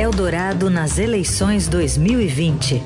[0.00, 2.82] Eldorado nas eleições 2020.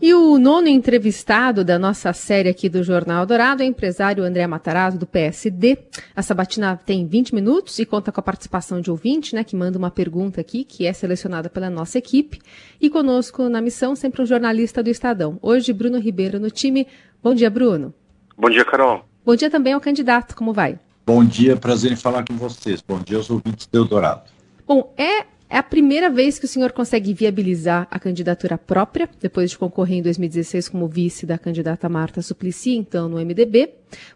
[0.00, 4.46] E o nono entrevistado da nossa série aqui do Jornal Dourado é o empresário André
[4.46, 5.76] Matarazzo, do PSD.
[6.16, 9.76] A sabatina tem 20 minutos e conta com a participação de ouvinte, né, que manda
[9.76, 12.40] uma pergunta aqui, que é selecionada pela nossa equipe.
[12.80, 15.38] E conosco na missão, sempre um jornalista do Estadão.
[15.42, 16.86] Hoje, Bruno Ribeiro no time.
[17.22, 17.92] Bom dia, Bruno.
[18.38, 19.04] Bom dia, Carol.
[19.22, 20.80] Bom dia também ao candidato, como vai?
[21.08, 22.84] Bom dia, prazer em falar com vocês.
[22.86, 24.28] Bom dia aos ouvintes do Eldorado.
[24.66, 29.50] Bom, é é a primeira vez que o senhor consegue viabilizar a candidatura própria, depois
[29.50, 33.70] de concorrer em 2016 como vice da candidata Marta Suplicy, então no MDB,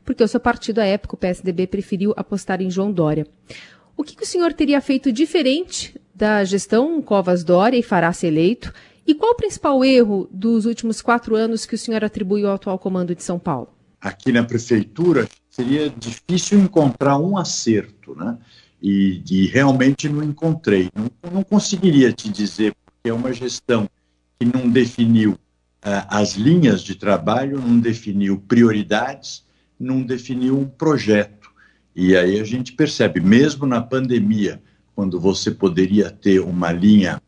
[0.04, 3.26] porque o seu partido, à época, o PSDB, preferiu apostar em João Dória.
[3.96, 8.26] O que, que o senhor teria feito diferente da gestão Covas Dória e fará se
[8.26, 8.70] eleito?
[9.06, 12.78] E qual o principal erro dos últimos quatro anos que o senhor atribui ao atual
[12.78, 13.68] comando de São Paulo?
[13.98, 18.38] Aqui na prefeitura seria difícil encontrar um acerto, né?
[18.82, 20.90] e, e realmente não encontrei.
[20.94, 23.88] Não, não, conseguiria te dizer, porque é uma gestão
[24.40, 29.44] que não definiu uh, as linhas de trabalho, não definiu prioridades,
[29.78, 31.50] não definiu um projeto.
[31.94, 34.60] E aí a gente percebe, mesmo na pandemia,
[34.96, 37.22] quando você poderia ter uma linha,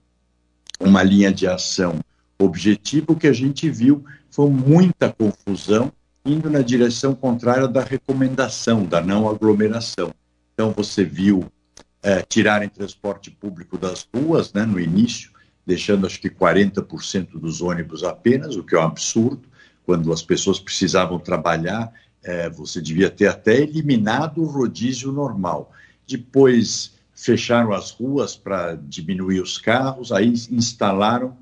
[0.80, 2.00] uma linha de ação
[2.38, 5.92] objetiva, o que a gente viu foi muita confusão
[6.24, 10.12] indo na direção contrária da recomendação, da não aglomeração.
[10.54, 11.46] Então, você viu
[12.02, 15.30] é, tirarem transporte público das ruas né, no início,
[15.66, 19.48] deixando acho que 40% dos ônibus apenas, o que é um absurdo.
[19.84, 25.72] Quando as pessoas precisavam trabalhar, é, você devia ter até eliminado o rodízio normal.
[26.06, 31.36] Depois fecharam as ruas para diminuir os carros, aí instalaram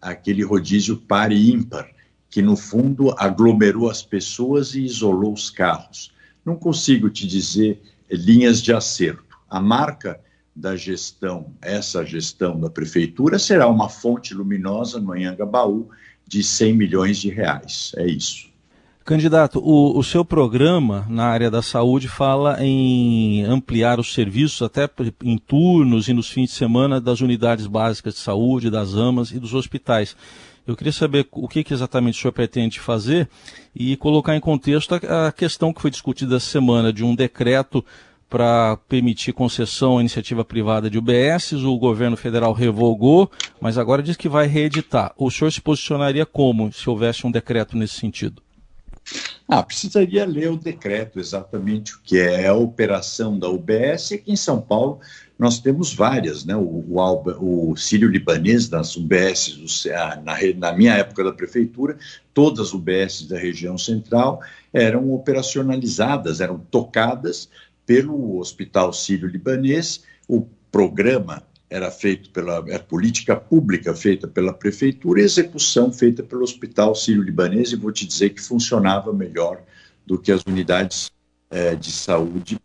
[0.00, 1.88] aquele rodízio par e ímpar,
[2.32, 6.10] que no fundo aglomerou as pessoas e isolou os carros.
[6.42, 9.36] Não consigo te dizer linhas de acerto.
[9.50, 10.18] A marca
[10.56, 15.90] da gestão, essa gestão da prefeitura, será uma fonte luminosa no Anhangabaú
[16.26, 17.92] de 100 milhões de reais.
[17.98, 18.50] É isso.
[19.04, 24.88] Candidato, o, o, seu programa na área da saúde fala em ampliar os serviços até
[25.22, 29.38] em turnos e nos fins de semana das unidades básicas de saúde, das AMAs e
[29.38, 30.16] dos hospitais.
[30.66, 33.28] Eu queria saber o que, que, exatamente o senhor pretende fazer
[33.74, 37.84] e colocar em contexto a, a questão que foi discutida essa semana de um decreto
[38.32, 43.30] para permitir concessão à iniciativa privada de UBSs, o governo federal revogou,
[43.60, 45.12] mas agora diz que vai reeditar.
[45.18, 48.40] O senhor se posicionaria como se houvesse um decreto nesse sentido?
[49.54, 54.12] Ah, precisaria ler o decreto exatamente o que é a operação da UBS.
[54.12, 54.98] Aqui em São Paulo
[55.38, 56.56] nós temos várias, né?
[56.56, 59.84] O, o, o sírio-libanês das UBS,
[60.24, 61.98] na, na minha época da prefeitura,
[62.32, 64.40] todas as UBS da região central
[64.72, 67.50] eram operacionalizadas, eram tocadas
[67.84, 70.02] pelo Hospital Sírio-Libanês.
[70.26, 76.94] O programa era feito pela política pública feita pela prefeitura e execução feita pelo Hospital
[76.94, 79.62] Sírio-Libanês, e vou te dizer que funcionava melhor
[80.06, 81.10] do que as unidades
[81.48, 82.58] é, de saúde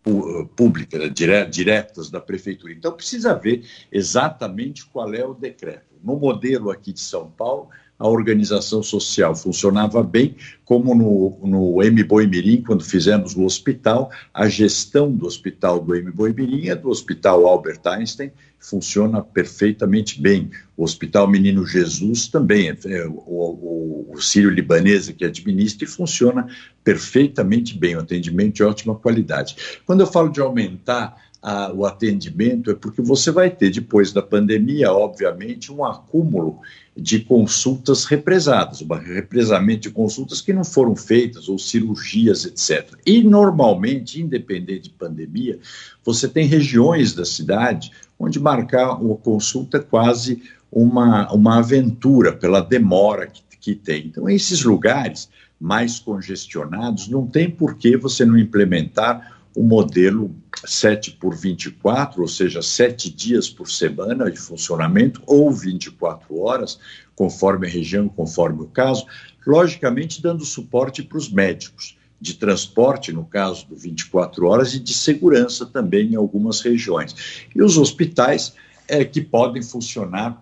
[0.57, 1.09] pública, né,
[1.49, 2.73] diretas da prefeitura.
[2.73, 5.95] Então, precisa ver exatamente qual é o decreto.
[6.03, 7.69] No modelo aqui de São Paulo,
[7.99, 12.03] a organização social funcionava bem, como no, no M.
[12.03, 16.11] Boimirim, quando fizemos no hospital, a gestão do hospital do M.
[16.11, 20.49] Boimirim é do Hospital Albert Einstein, funciona perfeitamente bem.
[20.75, 26.47] O Hospital Menino Jesus também, é, é o, o, o Sírio-Libanês que administra e funciona
[26.83, 29.55] perfeitamente bem, um atendimento de ótima qualidade.
[29.85, 34.21] Quando eu falo de aumentar a, o atendimento, é porque você vai ter, depois da
[34.21, 36.59] pandemia, obviamente, um acúmulo
[36.95, 42.97] de consultas represadas, um represamento de consultas que não foram feitas, ou cirurgias, etc.
[43.05, 45.59] E, normalmente, independente de pandemia,
[46.03, 52.61] você tem regiões da cidade onde marcar uma consulta é quase uma, uma aventura pela
[52.61, 54.07] demora que, que tem.
[54.07, 61.13] Então, esses lugares mais congestionados, não tem por que você não implementar o modelo 7
[61.13, 66.79] por 24, ou seja, 7 dias por semana de funcionamento, ou 24 horas,
[67.15, 69.07] conforme a região, conforme o caso,
[69.47, 74.93] logicamente dando suporte para os médicos, de transporte, no caso do 24 horas, e de
[74.93, 77.15] segurança também em algumas regiões.
[77.55, 78.53] E os hospitais
[78.87, 80.39] é, que podem funcionar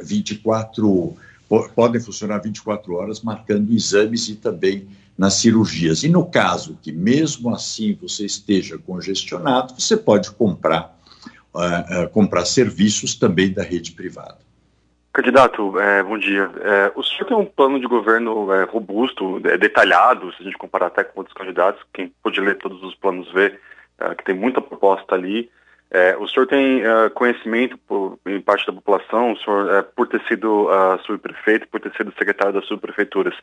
[0.00, 1.16] 24
[1.74, 6.02] podem funcionar 24 horas, marcando exames e também nas cirurgias.
[6.02, 10.96] E no caso que, mesmo assim, você esteja congestionado, você pode comprar,
[11.54, 14.38] uh, uh, comprar serviços também da rede privada.
[15.12, 16.50] Candidato, é, bom dia.
[16.62, 20.86] É, o senhor tem um plano de governo é, robusto, detalhado, se a gente comparar
[20.86, 23.58] até com outros candidatos, quem pode ler todos os planos vê
[24.00, 25.50] uh, que tem muita proposta ali.
[25.90, 26.80] É, o senhor tem
[27.14, 31.78] conhecimento por, em parte da população, o senhor, é, por ter sido uh, subprefeito, por
[31.78, 33.34] ter sido secretário das subprefeituras,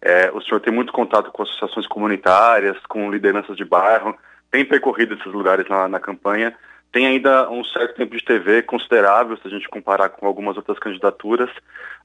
[0.00, 4.16] é, o senhor tem muito contato com associações comunitárias, com lideranças de bairro,
[4.50, 6.54] tem percorrido esses lugares na, na campanha,
[6.92, 10.78] tem ainda um certo tempo de TV considerável, se a gente comparar com algumas outras
[10.78, 11.50] candidaturas.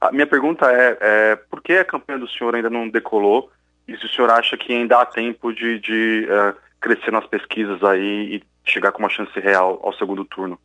[0.00, 3.52] A minha pergunta é, é por que a campanha do senhor ainda não decolou
[3.86, 7.82] e se o senhor acha que ainda há tempo de, de uh, crescer nas pesquisas
[7.84, 10.58] aí e chegar com uma chance real ao segundo turno?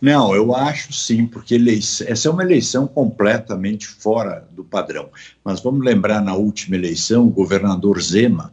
[0.00, 5.10] Não, eu acho sim, porque eleição, essa é uma eleição completamente fora do padrão.
[5.44, 8.50] Mas vamos lembrar, na última eleição, o governador Zema,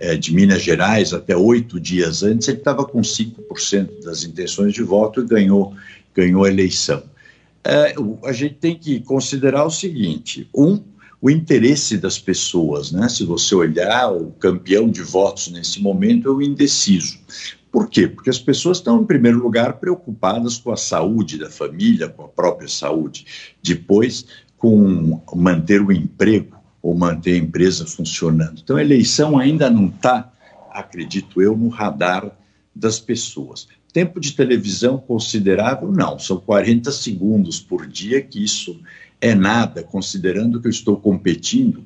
[0.00, 4.82] é, de Minas Gerais, até oito dias antes, ele estava com 5% das intenções de
[4.82, 5.74] voto e ganhou,
[6.14, 7.02] ganhou a eleição.
[7.62, 7.94] É,
[8.24, 10.82] a gente tem que considerar o seguinte: um,
[11.20, 13.08] o interesse das pessoas, né?
[13.08, 17.18] Se você olhar, o campeão de votos nesse momento é o indeciso.
[17.70, 18.08] Por quê?
[18.08, 22.28] Porque as pessoas estão, em primeiro lugar, preocupadas com a saúde da família, com a
[22.28, 23.54] própria saúde.
[23.62, 24.26] Depois,
[24.58, 28.60] com manter o emprego ou manter a empresa funcionando.
[28.62, 30.32] Então, a eleição ainda não está,
[30.70, 32.30] acredito eu, no radar
[32.74, 33.68] das pessoas.
[33.92, 35.90] Tempo de televisão considerável?
[35.90, 38.80] Não, são 40 segundos por dia, que isso
[39.20, 41.84] é nada, considerando que eu estou competindo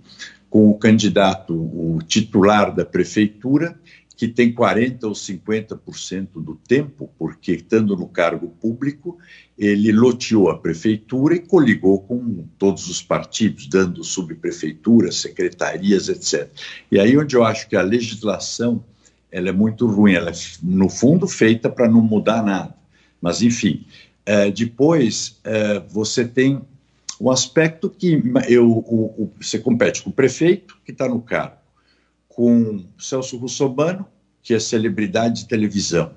[0.49, 3.77] com o candidato, o titular da prefeitura,
[4.17, 9.19] que tem 40% ou 50% do tempo, porque estando no cargo público,
[9.59, 16.49] ele loteou a prefeitura e coligou com todos os partidos, dando subprefeituras, secretarias, etc.
[16.91, 18.85] E aí onde eu acho que a legislação
[19.35, 22.73] ela é muito ruim, ela é, no fundo, feita para não mudar nada.
[23.21, 23.85] Mas, enfim,
[24.25, 26.63] é, depois é, você tem
[27.19, 31.57] o aspecto que eu, o, o, você compete com o prefeito, que está no cargo,
[32.35, 34.07] com Celso Russomano,
[34.43, 36.13] que é celebridade de televisão.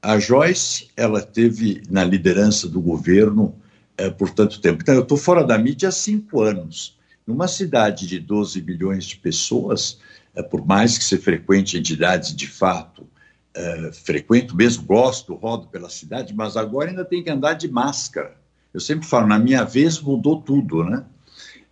[0.00, 3.54] A Joyce, ela teve na liderança do governo
[3.96, 4.82] é, por tanto tempo.
[4.82, 6.98] Então, eu estou fora da mídia há cinco anos.
[7.26, 9.98] Numa cidade de 12 milhões de pessoas,
[10.34, 13.06] é, por mais que você frequente entidades de fato,
[13.54, 18.36] é, frequento mesmo, gosto, rodo pela cidade, mas agora ainda tem que andar de máscara.
[18.72, 21.04] Eu sempre falo, na minha vez mudou tudo, né?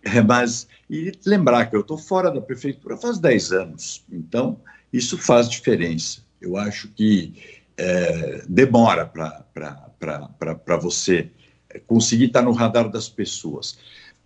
[0.15, 4.59] É, mas, e lembrar que eu estou fora da prefeitura faz 10 anos, então
[4.91, 6.21] isso faz diferença.
[6.41, 7.33] Eu acho que
[7.77, 11.29] é, demora para você
[11.87, 13.77] conseguir estar no radar das pessoas.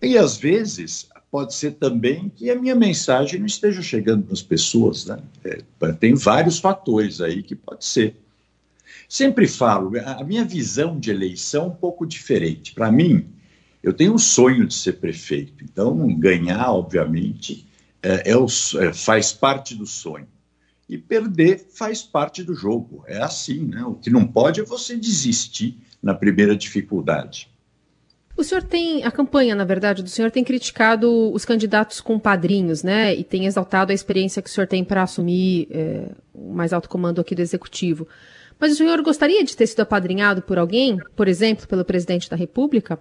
[0.02, 5.06] E às vezes pode ser também que a minha mensagem não esteja chegando nas pessoas,
[5.06, 5.20] né?
[5.44, 8.16] É, tem vários fatores aí que pode ser.
[9.08, 12.74] Sempre falo, a minha visão de eleição é um pouco diferente.
[12.74, 13.28] Para mim,
[13.82, 17.68] eu tenho um sonho de ser prefeito, então ganhar, obviamente,
[18.02, 18.46] é, é o,
[18.80, 20.28] é, faz parte do sonho.
[20.90, 23.04] E perder faz parte do jogo.
[23.08, 23.84] É assim, né?
[23.84, 27.52] O que não pode é você desistir na primeira dificuldade.
[28.38, 32.84] O senhor tem, a campanha, na verdade, do senhor tem criticado os candidatos com padrinhos,
[32.84, 33.14] né?
[33.14, 36.88] E tem exaltado a experiência que o senhor tem para assumir é, o mais alto
[36.88, 38.08] comando aqui do Executivo.
[38.60, 42.36] Mas o senhor gostaria de ter sido apadrinhado por alguém, por exemplo, pelo presidente da
[42.36, 43.00] República?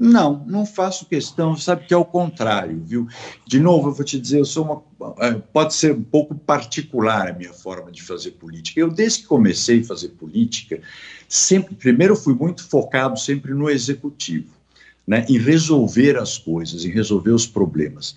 [0.00, 3.08] Não, não faço questão, sabe que é o contrário, viu?
[3.44, 5.16] De novo, eu vou te dizer, eu sou uma.
[5.18, 8.78] É, pode ser um pouco particular a minha forma de fazer política.
[8.78, 10.80] Eu, desde que comecei a fazer política,
[11.28, 14.54] sempre, primeiro, fui muito focado sempre no executivo,
[15.04, 15.26] né?
[15.28, 18.14] em resolver as coisas, em resolver os problemas.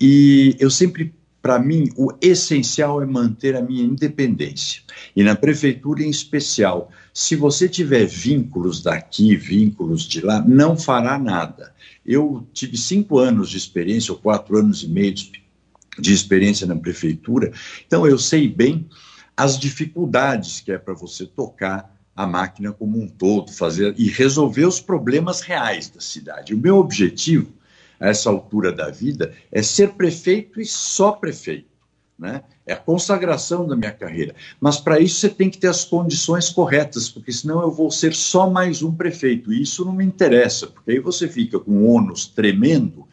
[0.00, 1.12] E eu sempre
[1.44, 4.80] para mim, o essencial é manter a minha independência.
[5.14, 11.18] E na prefeitura, em especial, se você tiver vínculos daqui, vínculos de lá, não fará
[11.18, 11.74] nada.
[12.04, 17.52] Eu tive cinco anos de experiência, ou quatro anos e meio de experiência na prefeitura,
[17.86, 18.88] então eu sei bem
[19.36, 24.64] as dificuldades que é para você tocar a máquina como um todo, fazer e resolver
[24.64, 26.54] os problemas reais da cidade.
[26.54, 27.52] O meu objetivo
[27.98, 31.74] a essa altura da vida é ser prefeito e só prefeito.
[32.18, 32.42] Né?
[32.66, 34.34] É a consagração da minha carreira.
[34.60, 38.14] Mas para isso você tem que ter as condições corretas, porque senão eu vou ser
[38.14, 39.52] só mais um prefeito.
[39.52, 43.06] E isso não me interessa, porque aí você fica com um ônus tremendo,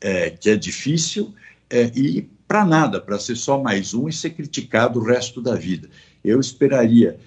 [0.00, 1.34] é, que é difícil,
[1.70, 5.54] é, e para nada, para ser só mais um e ser criticado o resto da
[5.54, 5.88] vida.
[6.22, 7.18] Eu esperaria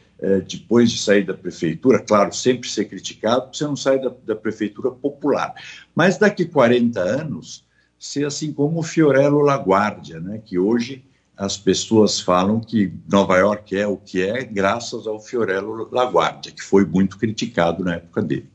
[0.48, 4.89] depois de sair da prefeitura, claro, sempre ser criticado, você não sai da, da prefeitura
[4.89, 5.53] popular.
[5.93, 7.65] Mas daqui 40 anos,
[8.00, 11.03] ser assim como o Fiorello LaGuardia, né, que hoje
[11.38, 16.63] as pessoas falam que Nova York é o que é graças ao Fiorello LaGuardia, que
[16.63, 18.50] foi muito criticado na época dele.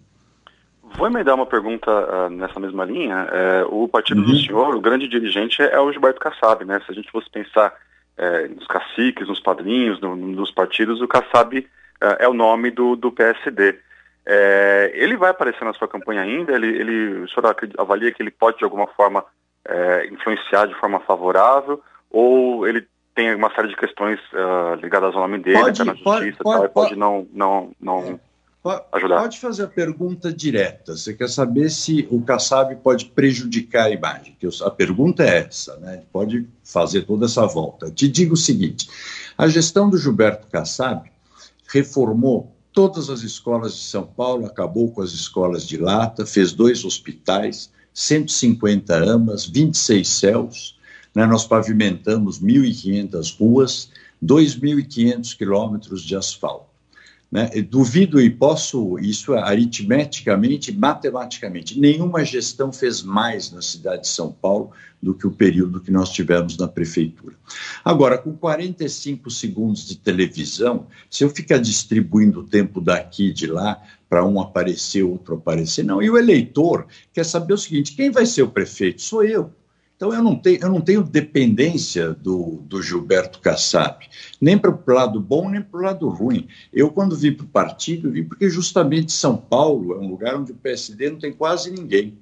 [0.97, 3.29] Vou emendar uma pergunta uh, nessa mesma linha.
[3.31, 4.27] É, o partido uhum.
[4.27, 6.81] do senhor, o grande dirigente é o Gilberto Kassab, né?
[6.85, 7.73] Se a gente fosse pensar
[8.21, 11.67] é, nos caciques, nos padrinhos, no, nos partidos, o Kassab
[12.01, 13.79] é, é o nome do, do PSD.
[14.27, 16.53] É, ele vai aparecer na sua campanha ainda?
[16.53, 19.25] Ele, ele, o senhor avalia que ele pode, de alguma forma,
[19.67, 21.83] é, influenciar de forma favorável?
[22.11, 25.97] Ou ele tem uma série de questões uh, ligadas ao nome dele, pode, até na
[25.97, 28.21] justiça, pode, pode, pode não, não, não
[28.93, 29.21] ajudar?
[29.21, 30.97] Pode fazer a pergunta direta.
[30.97, 34.37] Você quer saber se o Kassab pode prejudicar a imagem?
[34.39, 36.03] Que a pergunta é essa, né?
[36.13, 37.91] Pode fazer toda essa volta.
[37.91, 38.89] Te digo o seguinte:
[39.37, 41.11] a gestão do Gilberto Kassab
[41.69, 46.85] reformou todas as escolas de São Paulo, acabou com as escolas de lata, fez dois
[46.85, 50.79] hospitais, 150 amas, 26 céus,
[51.15, 51.27] né?
[51.27, 53.91] nós pavimentamos 1.500 ruas,
[54.23, 56.70] 2.500 quilômetros de asfalto.
[57.31, 57.49] Né?
[57.63, 64.73] Duvido e posso, isso aritmeticamente, matematicamente, nenhuma gestão fez mais na cidade de São Paulo
[65.01, 67.37] do que o período que nós tivemos na prefeitura.
[67.85, 73.47] Agora, com 45 segundos de televisão, se eu ficar distribuindo o tempo daqui e de
[73.47, 76.03] lá para um aparecer, outro aparecer, não.
[76.03, 79.01] E o eleitor quer saber o seguinte: quem vai ser o prefeito?
[79.01, 79.53] Sou eu.
[80.01, 84.07] Então, eu não tenho, eu não tenho dependência do, do Gilberto Kassab,
[84.41, 86.49] nem para o lado bom, nem para o lado ruim.
[86.73, 90.53] Eu, quando vim para o partido, vim porque justamente São Paulo é um lugar onde
[90.53, 92.17] o PSD não tem quase ninguém.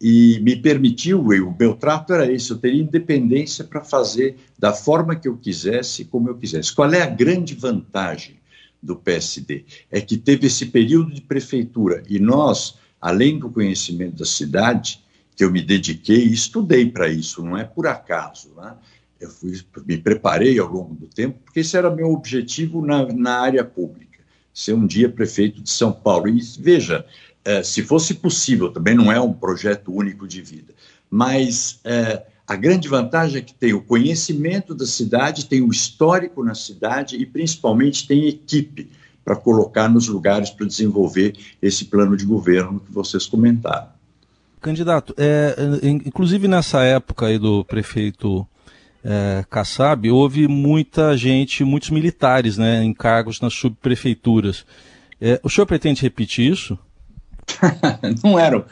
[0.00, 5.14] E me permitiu, o meu trato era esse, eu teria independência para fazer da forma
[5.14, 6.74] que eu quisesse, como eu quisesse.
[6.74, 8.34] Qual é a grande vantagem
[8.82, 9.64] do PSD?
[9.92, 15.00] É que teve esse período de prefeitura e nós, além do conhecimento da cidade,
[15.36, 18.50] que eu me dediquei e estudei para isso, não é por acaso.
[18.56, 18.74] Né?
[19.20, 23.40] Eu fui, me preparei ao longo do tempo, porque esse era meu objetivo na, na
[23.40, 24.18] área pública,
[24.52, 26.28] ser um dia prefeito de São Paulo.
[26.28, 27.06] E veja,
[27.44, 30.74] é, se fosse possível, também não é um projeto único de vida,
[31.10, 36.44] mas é, a grande vantagem é que tem o conhecimento da cidade, tem o histórico
[36.44, 38.90] na cidade e principalmente tem equipe
[39.24, 43.88] para colocar nos lugares para desenvolver esse plano de governo que vocês comentaram.
[44.62, 48.46] Candidato, é, é inclusive nessa época aí do prefeito
[49.04, 54.64] é, Kassab, houve muita gente, muitos militares né, em cargos nas subprefeituras.
[55.20, 56.78] É, o senhor pretende repetir isso?
[58.22, 58.64] não eram,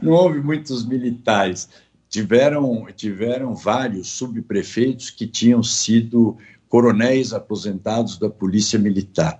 [0.00, 1.68] não houve muitos militares.
[2.08, 6.36] Tiveram, tiveram vários subprefeitos que tinham sido
[6.68, 9.38] coronéis aposentados da Polícia Militar.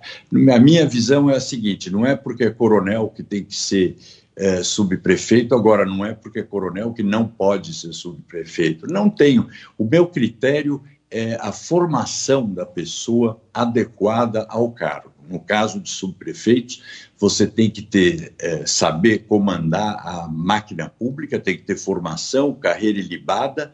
[0.53, 3.97] A minha visão é a seguinte: não é porque é coronel que tem que ser
[4.39, 8.87] é, subprefeito, agora não é porque é coronel que não pode ser subprefeito.
[8.87, 9.49] Não tenho.
[9.77, 10.81] O meu critério
[11.11, 15.11] é a formação da pessoa adequada ao cargo.
[15.29, 16.81] No caso de subprefeitos,
[17.17, 22.97] você tem que ter é, saber comandar a máquina pública, tem que ter formação, carreira
[22.97, 23.73] ilibada,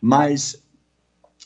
[0.00, 0.62] mas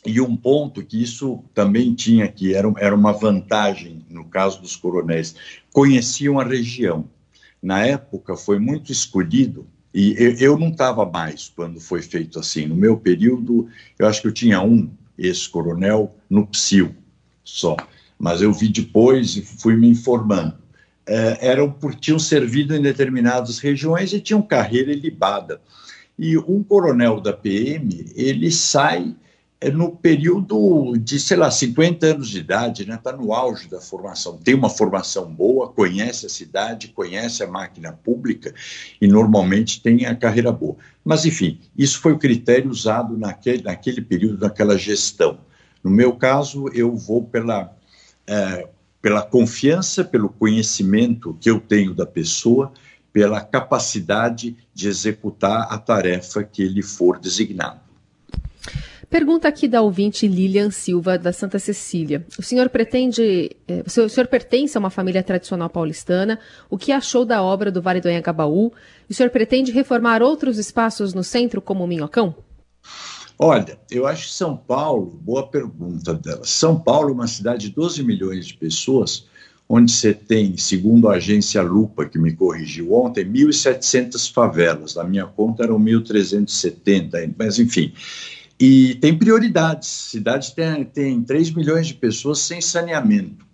[0.06, 4.76] e um ponto que isso também tinha que era, era uma vantagem no caso dos
[4.76, 5.34] coronéis,
[5.72, 7.06] conheciam a região
[7.62, 12.66] na época foi muito escolhido e eu, eu não estava mais quando foi feito assim.
[12.66, 14.88] No meu período, eu acho que eu tinha um
[15.18, 16.94] ex-coronel no PSIL
[17.42, 17.76] só,
[18.18, 20.58] mas eu vi depois e fui me informando.
[21.06, 25.60] É, eram por tinham servido em determinadas regiões e tinham carreira ilibada.
[26.18, 29.16] E um coronel da PM, ele sai
[29.68, 33.00] no período de, sei lá, 50 anos de idade, está né?
[33.02, 34.38] Tá no auge da formação.
[34.38, 38.54] Tem uma formação boa, conhece a cidade, conhece a máquina pública
[38.98, 40.76] e normalmente tem a carreira boa.
[41.04, 45.38] Mas, enfim, isso foi o critério usado naquele, naquele período, naquela gestão.
[45.84, 47.76] No meu caso, eu vou pela,
[48.26, 48.66] é,
[49.02, 52.72] pela confiança, pelo conhecimento que eu tenho da pessoa,
[53.12, 57.89] pela capacidade de executar a tarefa que ele for designado.
[59.10, 62.24] Pergunta aqui da ouvinte Lilian Silva, da Santa Cecília.
[62.38, 63.50] O senhor pretende.
[63.66, 66.38] Eh, o, senhor, o senhor pertence a uma família tradicional paulistana.
[66.70, 68.72] O que achou da obra do Vale do Anhangabaú?
[69.08, 72.36] O senhor pretende reformar outros espaços no centro, como o Minhocão?
[73.36, 76.42] Olha, eu acho que São Paulo, boa pergunta dela.
[76.44, 79.26] São Paulo é uma cidade de 12 milhões de pessoas,
[79.68, 84.94] onde você tem, segundo a agência Lupa, que me corrigiu ontem, 1.700 favelas.
[84.94, 87.92] Na minha conta eram 1.370, mas enfim.
[88.60, 89.88] E tem prioridades.
[89.88, 93.46] Cidade tem, tem 3 milhões de pessoas sem saneamento.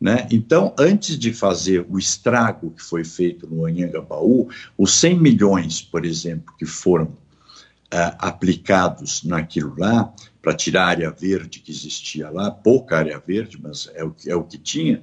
[0.00, 0.28] Né?
[0.30, 6.04] Então, antes de fazer o estrago que foi feito no Anhangabaú, os 100 milhões, por
[6.04, 12.50] exemplo, que foram uh, aplicados naquilo lá, para tirar a área verde que existia lá,
[12.50, 15.02] pouca área verde, mas é o, é o que tinha,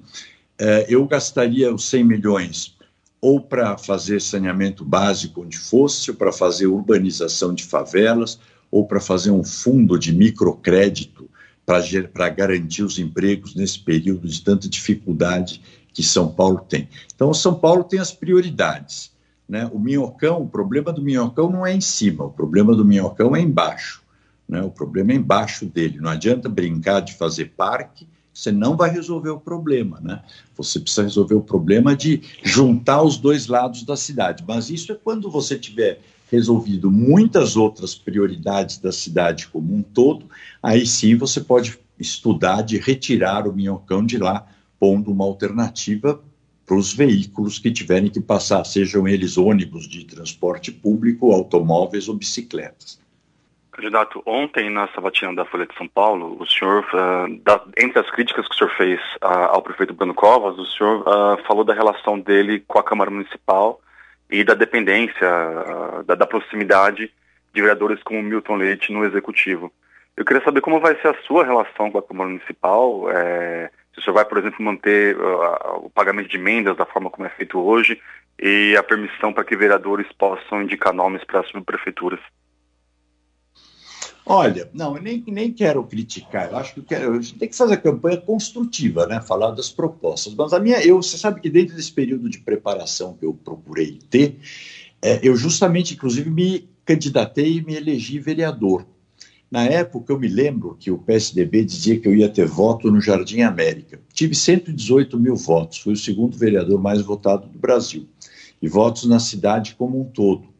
[0.62, 2.78] uh, eu gastaria os 100 milhões
[3.20, 8.40] ou para fazer saneamento básico onde fosse, ou para fazer urbanização de favelas,
[8.72, 11.30] ou para fazer um fundo de microcrédito
[11.66, 15.62] para garantir os empregos nesse período de tanta dificuldade
[15.94, 16.90] que São Paulo tem.
[17.14, 19.12] Então, São Paulo tem as prioridades.
[19.48, 19.70] Né?
[19.74, 23.42] O minhocão, o problema do minhocão não é em cima, o problema do minhocão é
[23.42, 24.02] embaixo.
[24.48, 24.62] Né?
[24.62, 26.00] O problema é embaixo dele.
[26.00, 30.00] Não adianta brincar de fazer parque, você não vai resolver o problema.
[30.02, 30.22] Né?
[30.56, 34.44] Você precisa resolver o problema de juntar os dois lados da cidade.
[34.48, 36.00] Mas isso é quando você tiver
[36.32, 40.30] resolvido muitas outras prioridades da cidade como um todo,
[40.64, 44.48] aí sim você pode estudar de retirar o minhocão de lá,
[44.80, 46.20] pondo uma alternativa
[46.66, 52.16] para os veículos que tiverem que passar, sejam eles ônibus de transporte público, automóveis ou
[52.16, 53.00] bicicletas.
[53.72, 58.10] Candidato, ontem na sabatina da Folha de São Paulo, o senhor, uh, da, entre as
[58.12, 61.74] críticas que o senhor fez uh, ao prefeito Bruno Covas, o senhor uh, falou da
[61.74, 63.82] relação dele com a Câmara Municipal
[64.32, 65.28] e da dependência,
[66.08, 67.12] da, da, proximidade
[67.54, 69.72] de vereadores como Milton Leite no Executivo.
[70.16, 74.00] Eu queria saber como vai ser a sua relação com a Câmara Municipal, é, se
[74.00, 77.30] o senhor vai, por exemplo, manter uh, o pagamento de emendas da forma como é
[77.30, 78.02] feito hoje
[78.40, 82.20] e a permissão para que vereadores possam indicar nomes para as subprefeituras.
[84.34, 87.56] Olha, não, eu nem, nem quero criticar, eu acho que quero, a gente tem que
[87.56, 89.20] fazer a campanha construtiva, né?
[89.20, 90.34] Falar das propostas.
[90.34, 94.00] Mas a minha, eu, você sabe que dentro desse período de preparação que eu procurei
[94.10, 94.40] ter,
[95.02, 98.86] é, eu justamente, inclusive, me candidatei e me elegi vereador.
[99.52, 103.02] Na época, eu me lembro que o PSDB dizia que eu ia ter voto no
[103.02, 104.00] Jardim América.
[104.14, 108.08] Tive 118 mil votos, fui o segundo vereador mais votado do Brasil.
[108.62, 110.51] E votos na cidade como um todo.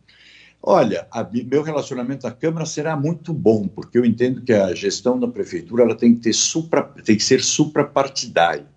[0.64, 5.20] Olha, a, meu relacionamento à Câmara será muito bom, porque eu entendo que a gestão
[5.20, 8.68] da prefeitura ela tem que, ter supra, tem que ser suprapartidária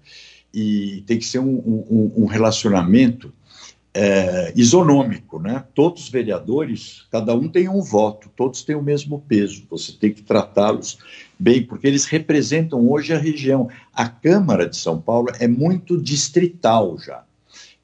[0.52, 3.32] e tem que ser um, um, um relacionamento
[3.92, 5.64] é, isonômico, né?
[5.74, 9.64] Todos os vereadores, cada um tem um voto, todos têm o mesmo peso.
[9.70, 10.98] Você tem que tratá-los
[11.38, 13.68] bem, porque eles representam hoje a região.
[13.92, 17.24] A Câmara de São Paulo é muito distrital já.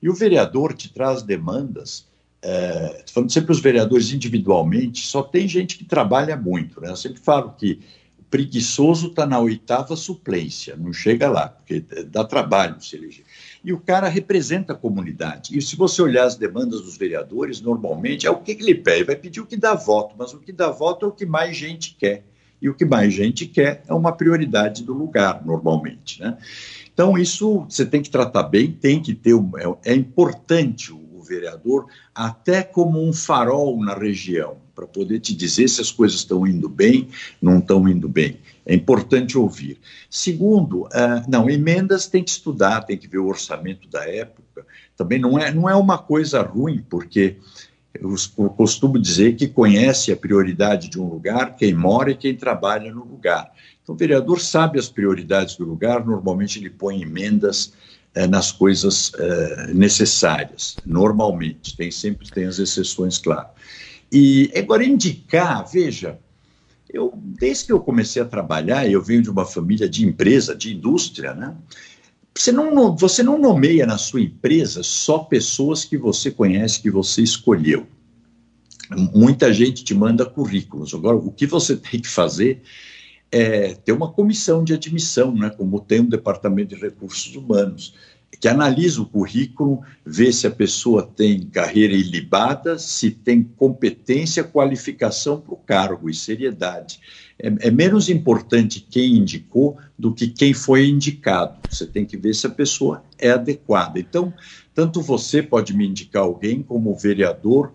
[0.02, 2.08] E o vereador te traz demandas
[2.42, 6.80] é, falando sempre os vereadores individualmente, só tem gente que trabalha muito.
[6.80, 6.88] Né?
[6.88, 7.80] Eu sempre falo que
[8.18, 13.24] o preguiçoso está na oitava suplência, não chega lá, porque dá trabalho se eleger.
[13.62, 15.56] E o cara representa a comunidade.
[15.56, 19.04] E se você olhar as demandas dos vereadores, normalmente é o que, que ele pede.
[19.04, 21.54] Vai pedir o que dá voto, mas o que dá voto é o que mais
[21.54, 22.24] gente quer.
[22.62, 26.20] E o que mais gente quer é uma prioridade do lugar, normalmente.
[26.22, 26.38] Né?
[26.92, 29.34] Então, isso você tem que tratar bem, tem que ter.
[29.34, 35.34] Um, é, é importante o vereador até como um farol na região, para poder te
[35.34, 37.08] dizer se as coisas estão indo bem,
[37.40, 38.38] não estão indo bem.
[38.66, 39.78] É importante ouvir.
[40.08, 44.66] Segundo, uh, não, emendas tem que estudar, tem que ver o orçamento da época.
[44.96, 47.36] Também não é, não é uma coisa ruim, porque
[47.94, 48.14] eu
[48.56, 53.04] costumo dizer que conhece a prioridade de um lugar quem mora e quem trabalha no
[53.04, 53.52] lugar.
[53.82, 57.72] Então, o vereador sabe as prioridades do lugar, normalmente ele põe emendas
[58.14, 61.76] é, nas coisas é, necessárias, normalmente.
[61.76, 63.48] Tem sempre tem as exceções, claro.
[64.12, 66.18] E agora indicar, veja,
[66.92, 70.74] eu desde que eu comecei a trabalhar, eu venho de uma família de empresa, de
[70.74, 71.54] indústria, né?
[72.36, 77.22] Você não, você não nomeia na sua empresa só pessoas que você conhece, que você
[77.22, 77.86] escolheu.
[79.12, 80.94] Muita gente te manda currículos.
[80.94, 82.62] Agora, o que você tem que fazer
[83.32, 87.94] é, ter uma comissão de admissão, né, como tem o Departamento de Recursos Humanos,
[88.40, 95.40] que analisa o currículo, vê se a pessoa tem carreira ilibada, se tem competência, qualificação
[95.40, 97.00] para o cargo e seriedade.
[97.38, 101.58] É, é, menos importante quem indicou do que quem foi indicado.
[101.68, 103.98] Você tem que ver se a pessoa é adequada.
[103.98, 104.32] Então,
[104.74, 107.72] tanto você pode me indicar alguém como vereador,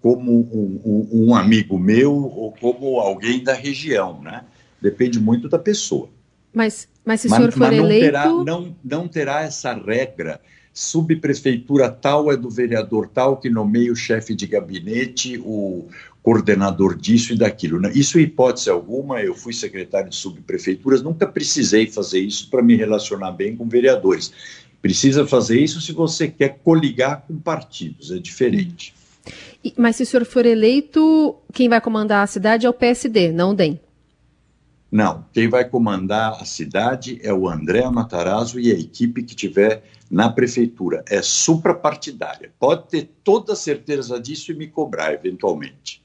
[0.00, 4.44] como um, um, um amigo meu ou como alguém da região, né?
[4.80, 6.08] Depende muito da pessoa.
[6.52, 8.06] Mas, mas se o senhor for mas não eleito...
[8.06, 10.40] Terá, não, não terá essa regra.
[10.72, 15.88] Subprefeitura tal é do vereador tal que nomeia o chefe de gabinete, o
[16.22, 17.80] coordenador disso e daquilo.
[17.80, 17.90] Né?
[17.94, 22.76] Isso, em hipótese alguma, eu fui secretário de subprefeituras, nunca precisei fazer isso para me
[22.76, 24.32] relacionar bem com vereadores.
[24.80, 28.94] Precisa fazer isso se você quer coligar com partidos, é diferente.
[29.76, 33.50] Mas se o senhor for eleito, quem vai comandar a cidade é o PSD, não
[33.50, 33.80] o DEM?
[34.90, 39.84] Não, quem vai comandar a cidade é o André Matarazzo e a equipe que tiver
[40.10, 41.04] na prefeitura.
[41.08, 42.50] É suprapartidária.
[42.58, 46.02] Pode ter toda certeza disso e me cobrar, eventualmente.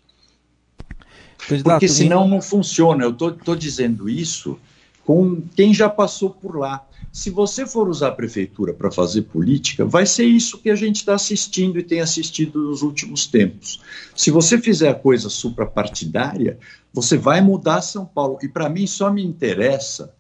[1.63, 3.03] Porque senão não funciona.
[3.03, 4.59] Eu estou dizendo isso
[5.05, 6.85] com quem já passou por lá.
[7.11, 10.97] Se você for usar a prefeitura para fazer política, vai ser isso que a gente
[10.97, 13.81] está assistindo e tem assistido nos últimos tempos.
[14.15, 16.57] Se você fizer a coisa suprapartidária,
[16.91, 18.39] você vai mudar São Paulo.
[18.41, 20.15] E para mim só me interessa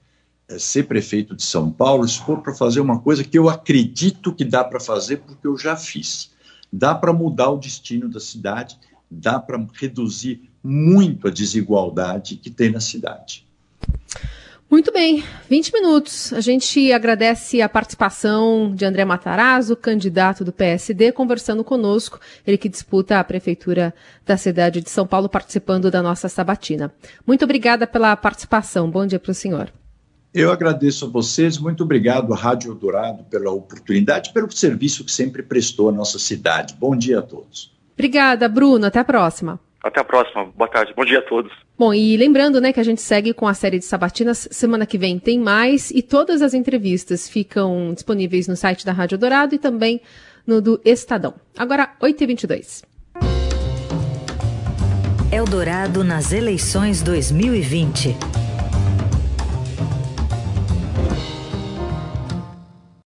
[0.47, 4.33] é, ser prefeito de São Paulo se for para fazer uma coisa que eu acredito
[4.33, 6.31] que dá para fazer porque eu já fiz.
[6.71, 8.77] Dá para mudar o destino da cidade,
[9.09, 13.45] dá para reduzir muito a desigualdade que tem na cidade.
[14.73, 16.33] Muito bem, 20 minutos.
[16.33, 22.67] A gente agradece a participação de André Matarazzo, candidato do PSD, conversando conosco, ele que
[22.67, 23.93] disputa a prefeitura
[24.25, 26.91] da cidade de São Paulo, participando da nossa sabatina.
[27.23, 28.89] Muito obrigada pela participação.
[28.89, 29.71] Bom dia para o senhor.
[30.33, 35.43] Eu agradeço a vocês, muito obrigado à Rádio Eldorado pela oportunidade, pelo serviço que sempre
[35.43, 36.73] prestou à nossa cidade.
[36.79, 37.71] Bom dia a todos.
[37.93, 38.87] Obrigada, Bruno.
[38.87, 39.59] Até a próxima.
[39.83, 40.45] Até a próxima.
[40.55, 40.93] Boa tarde.
[40.95, 41.51] Bom dia a todos.
[41.77, 44.47] Bom, e lembrando, né, que a gente segue com a série de sabatinas.
[44.49, 49.17] Semana que vem tem mais e todas as entrevistas ficam disponíveis no site da Rádio
[49.17, 49.99] Dourado e também
[50.47, 51.33] no do Estadão.
[51.57, 52.83] Agora, 8h22.
[55.31, 58.15] Eldorado nas eleições 2020.